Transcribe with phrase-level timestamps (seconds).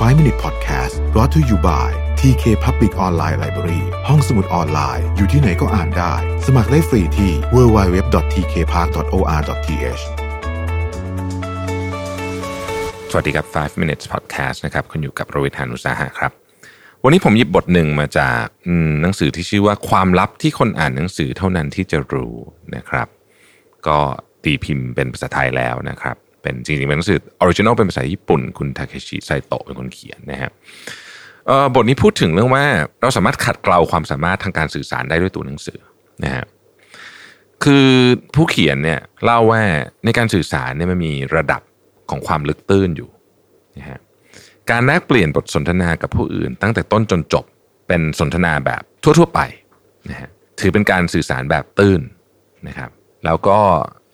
[0.00, 1.88] 5 Minute Podcast brought to you by
[2.20, 6.12] TK Public Online Library ห้องสมุดออนไลน์ อยู่ที่ไหนก็อ่านได้
[6.46, 10.02] สมัครได้ฟรีที่ www.tkpark.or.th
[13.10, 16.32] สวัสดีครับ 5 minutes podcast นะครับ คุณอยู่กับโรวิทานุสาหะครับ
[17.04, 18.44] วันนี้ผมหยิบบทหนึ่งมาจาก
[19.00, 22.34] หนังสือที่ชื่อว่าความลับที่คนอ่านหนังสือเท่านั้นที่จะรู้
[22.76, 23.08] นะครับ
[23.86, 23.98] ก็
[24.44, 30.52] ตีพิมพ์เป็นภาษาไทยแล้วนะครับ เป็นจริงๆเป็นหนังสือ original เป็นภาษาญี่ปุ่น คุณทาเคชิไซโตะเป็นคนเขียนนะครับ
[31.74, 32.64] บทนี้พูดถึงเรื่องว่า
[33.00, 35.78] เราสามารถขัดเกลาความสามารถทางการสื่อสารได้ด้วยตัวหนังสือ
[36.24, 36.44] นะฮะ
[37.64, 37.88] คือ
[38.34, 39.62] ผู้เขียนเนี่ยเล่าว่า
[40.04, 41.62] ในการสื่อสารเนี่ยมันมีระดับ
[42.10, 43.10] ของความลึกตื้นอยู่
[43.78, 43.98] นะฮะ
[44.70, 47.44] การแลกเปลี่ยนบทสนทนากับผู้อื่น ตั้งแต่ต้นจนจบ
[47.88, 49.40] เป็นสนทนาแบบทั่ว ๆ ไป
[50.10, 50.28] นะฮะ
[50.60, 52.00] ถือเป็นการสื่อสารแบบตื้น
[52.68, 52.90] นะครับ
[53.24, 53.58] แล้วก็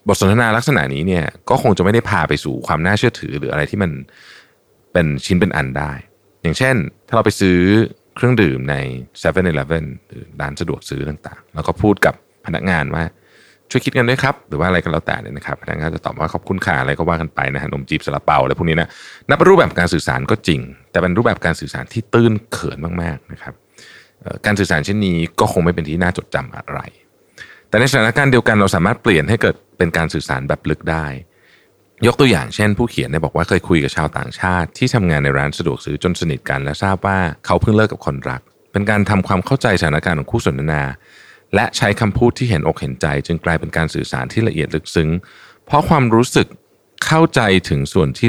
[0.08, 3.90] บทสนทนาลักษณะนี้เนี่ยก็คงจะไม่ได้พาไปสู่ความน่าเชื่อถือหรืออะไรที่มัน
[4.92, 5.92] เป็นชิ้นเป็นอันได้
[6.42, 6.74] อย่างเช่น
[7.08, 7.58] ถ้าเราไปซื้อ
[8.16, 8.74] เครื่องดื่มใน
[9.20, 12.14] 7 e เ e ่ e อหรือร้านสะดวกซื้อต่างๆ แล้วก็พูดกับ
[12.46, 13.04] พนักงานว่า
[13.70, 18.88] ช่วยคิดกันด้วยครับ หรือว่าอะไรก็แล้วแต่เนี่ยนะครับพนักงานจะตอบว่าขอบคุณค่ะอะไรก็ว่ากันไปนะฮะนมจีบสลับเปาอะไรพวกนี้นะ
[19.30, 23.54] นับรูปแบบการสื่อสารก็จริง แต่เป็นรูปแบบการสื่อสารที่ตื้นเขินมากๆนะครับ
[24.46, 26.80] การสื่อสารเช่นนี้ก็คงไม่เป็นที่น่าจดจำอะไร
[27.76, 31.06] แต่ในสถานการณ์เดียวกันเราสามารถเปลี่ยนให้เกิดเป็นการสื่อสารแบบลึกได้
[32.06, 38.40] ยกตัวอย่างเช่น ผู้เขียนเนี่ยบอกว่าเคยคุยกับชาวต่างชาติ ที่ทำงานในร้านสะดวกซื้อจนสนิทกันและทราบว่าเขาเพิ่งเลิกกับคนรัก
[38.72, 40.82] เป็นการทำความเข้าใจสถานการณ์ของคู่สนทนา
[41.54, 45.10] และใช้คำพูดที่เห็นอกเห็นใจ จึงกลายเป็นการสื่อสารที่ละเอียดลึกซึ้ง
[45.66, 46.46] เพราะความรู้สึก
[47.06, 48.28] เข้าใจถึงส่วนที่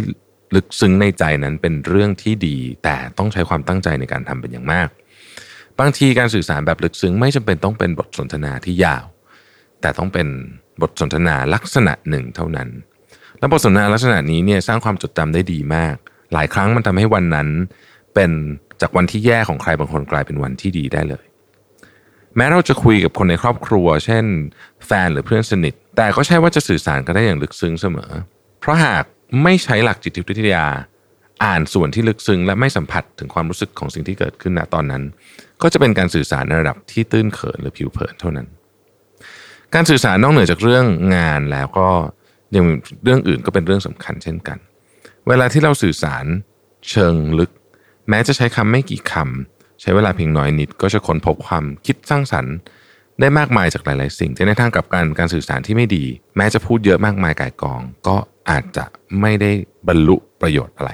[0.56, 4.90] ลึกซึ้งในใจนั้นเป็นเรื่องที่ดี แต่ต้องใช้ความตั้งใจในการทำเป็นอย่างมาก
[5.80, 9.06] บางทีการสื่อสารแบบลึกซึ้งไม่จำเป็นต้องเป็นบทสนทนาที่ยาว
[9.82, 10.28] แต่ต้องเป็น
[10.82, 12.70] บทสนทนาลักษณะหนึ่งเท่านั้น
[13.40, 15.96] และบทสนทนาลักษณะนี้เนี่ยสร้างความจดจำได้ดีมาก
[16.34, 17.48] หลายครั้งมันทำให้วันนั้น
[18.14, 18.32] เป็น
[18.82, 21.26] จากวันที่แย่ของใครบางคนกลายเป็นวันที่ดีได้เลย
[22.36, 24.26] แม้เราจะคุยกับคนในครอบครัว เช่น
[24.86, 28.12] แฟนหรือเพื่อนสนิท แต่ก็ใช่ว่าจะสื่อสารกันได้อย่างลึกซึ้งเสมอ
[28.60, 29.04] เพราะหาก
[29.44, 30.66] ไม่ใช้หลักจิตวิทยา
[31.44, 35.04] อ่านส่วนที่ลึกซึ้งและไม่สัมผัสถึงความรู้สึกของสิ่งที่เกิดขึ้นณตอนนั้น
[35.62, 38.48] ก็จะเป็นการสื่อสารในระดับที่ตื้นเขินหรือผิวเผินเท่านั้น
[39.74, 40.86] การสื่อสารนอกเหนือจากเรื่อง
[41.16, 41.90] งานแล้วก็
[42.56, 42.66] ยัง
[43.04, 44.58] เรื่องอื่นก็เป็นเรื่องสำคัญเช่นกัน
[45.28, 46.26] เวลาที่เราสื่อสาร
[46.90, 47.52] เชิงลึก
[48.10, 52.56] แม้จะใช้คำไม่กี่คำใช้เวลาเพียงน้อยนิด ก็จะค้นพบความคิดสร้างสรรค์
[53.20, 56.06] ได้มากมายจากหลาย ๆ สิ่งแต่ในทางกลับกันการสื่อสารที่ไม่ดี
[56.38, 58.16] แม้จะพูดเยอะมากมายก่ายกอง ก็
[58.50, 58.86] อาจจะ
[59.22, 59.52] ไม่ได้
[59.88, 60.92] บรรลุประโยชน์อะไร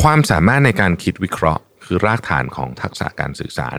[0.00, 3.78] ความสามารถในการคิดวิเคราะห์ คือรากฐานของทักษะการสื่อสาร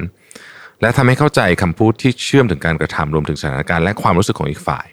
[0.81, 4.87] และทำให้เข้าใจคำพูดที่เชื่อมถึงการกระทำรวมถึงสถานการณ์และความรู้สึกของอีกฝ่าย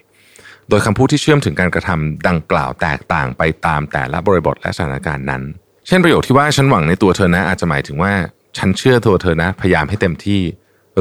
[0.69, 5.43] โดยคำพูดที่เชื่อมถึงการกระทำดังกล่าวแตกต่างไปตามแต่ละบริบทและสถานการณ์นั้น
[5.87, 8.13] เช่นประโยคที่ว่าฉันหวังในตัวเธอนะอาจจะหมายถึงว่า
[8.57, 10.41] ฉันเชื่อตัวเธอนะ พยายามให้เต็มที่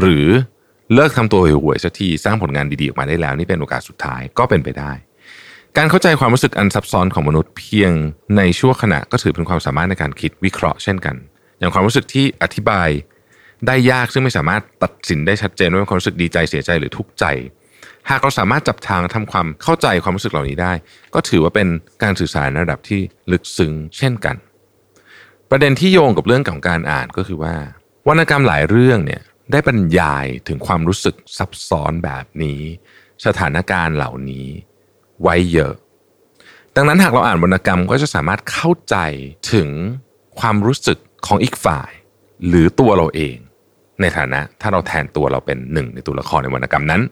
[0.01, 0.27] หรือ
[0.95, 4.93] เลิกทำตัวห่วยๆสักทีสร้างผลงานดีๆออกมาได้แล้วนี่เป็นโอกาสสุดท้ายก็เป็นไปได้
[5.77, 7.93] การเข้าใจความรู้สึกอันซับซ้อนของมนุษย์เพียง
[8.37, 11.17] ในชั่วขณะก็ถือเป็นความสามารถในการคิดวิเคราะห์เช่นกัน
[11.59, 12.89] อย่างความรู้สึกที่อธิบาย
[13.67, 17.25] ได้ยากซึ่งไม่สามารถตัดสินได้ชัดเจนว่าเป็นความรู้สึกดีใจเสียใจหรือทุกข์ใจ
[18.11, 20.73] หากเราสามารถจับทางและทำความเข้าใจความรู้สึกเหล่านี้ได้
[21.15, 21.69] ก็ถือว่าเป็น
[22.03, 23.01] การสื่อสารระดับที่
[23.33, 24.37] ลึกซึ้งเช่นกัน
[25.51, 27.57] ประเด็นที่โยงกับเรื่องของการอ่านก็คือว่า
[28.09, 32.61] วรรณกรรมหลายเรื่องเนี่ยได้บรรยายถึงความรู้สึกซับซ้อนแบบนี้
[33.27, 34.49] สถานการณ์เหล่านี้
[35.23, 35.75] ไว้เยอะ
[36.77, 38.97] ดังนั้นหากเราอ่านวรรณกรรมก็จะสามารถเข้าใจ
[39.53, 39.69] ถึง
[40.41, 41.91] ความรู้สึกของอีกฝ่าย
[42.47, 43.37] หรือตัวเราเอง
[44.01, 47.03] ในฐานะถ้าเราแทนตัวเราเป็นหนึ่งในตัวละครในวรรณกรรมนั้น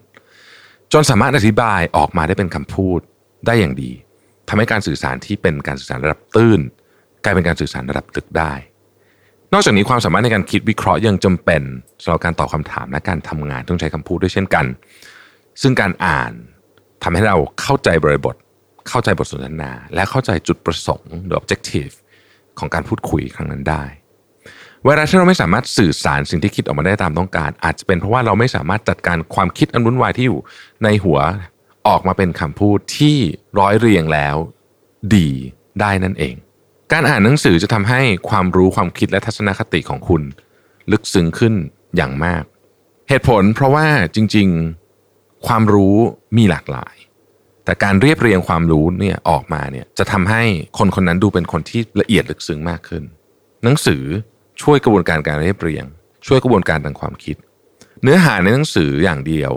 [0.93, 3.01] จนสามารถอธิบายออกมาได้เป็นคำพูด
[3.47, 3.93] ได้อย่างดี
[4.49, 6.61] ทำให้การสื่อสารที่เป็นการสื่อสารระดับตื้น
[7.25, 8.53] กลายเป็นการสื่อสารระดับลึกได้
[9.53, 11.63] นอกจากนี้ความสามารถในการคิดวิเคราะห์ยังจำเป็น
[12.03, 14.67] สำหรับการตอบคำถามและการทำงานต้องใช้คำพูดด้วยเช่นกัน
[15.63, 16.33] ซึ่งการอ่าน
[17.03, 18.35] ทำให้เราเข้าใจบริบท
[18.89, 21.95] เข้าใจบทสนทนา และเข้าใจจุดประสงค์หรือ objective
[22.59, 23.85] ของการพูดคุยครั้งนั้นได้
[24.87, 30.41] เวลาที่เราไม่สามารถสื่อสารสิ่งที่คิดออกมาได้ตามต้องการ อาจจะเป็นเพราะว่าเราไม่สามารถจัดการความคิดอันวุ่นวายที่อยู่
[30.85, 31.19] ในหัว
[31.89, 33.17] ออกมาเป็นคำพูดที่
[33.59, 34.37] ร้อยเรียงแล้ว
[35.15, 35.29] ดี
[35.81, 36.35] ได้นั่นเอง
[36.93, 40.23] การอ่านหนังสือจะทำให้ความรู้ความคิดและทัศนคติของคุณ
[40.93, 41.55] ลึกซึ้งขึ้น
[41.97, 42.43] อย่างมาก
[43.09, 44.49] เหตุผลเพราะว่าจริง
[44.99, 45.97] ๆ ความรู้
[46.37, 46.97] มีหลากหลาย
[47.65, 50.43] แต่การเรียบเรียงความรู้เนี่ยออกมาเนี่ยจะทำให้
[50.79, 53.03] คนคนนั้นดูเป็นคนที่ละเอียดลึกซึ้งมากขึ้น
[53.65, 54.03] หนังสือ
[54.63, 55.85] ช่วยกระบวนการการเรียบเรียง
[56.27, 57.37] ช่วยกระบวนการทางความคิด
[58.03, 59.53] เนื้อหาในหนังสืออย่างเดียว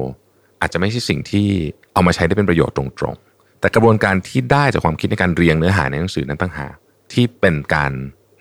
[0.62, 1.48] อาจจะไม่ใช่สิ่งที่
[1.94, 6.76] เอามาใช้ได้เป็นประโยชน์ตรงๆ แต่กระบวนการที่ได้จากความคิดในการเรียงเนื้อหาในหนังสือนั้นต่างหาก
[7.14, 7.92] ที่เป็นการ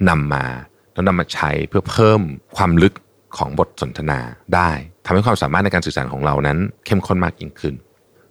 [0.09, 0.47] นำมา
[0.95, 2.21] แล้วนำมาใช้เพื่อเพิ่ม
[2.57, 2.95] ความลึก
[3.37, 4.21] ของบทสนทนา
[4.55, 4.71] ได้
[5.07, 7.75] ทำให้ความสามารถในการสื่อสารของเรานั้น เข้มข้นมากยิ่งขึ้น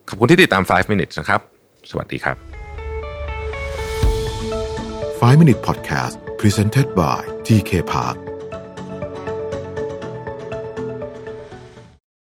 [0.08, 1.42] ขอบคุณที่ติดตาม 5 minutes นะครับ
[1.90, 2.38] สวัสดีครับ
[5.22, 8.27] 5 minute podcast presented by DK Park。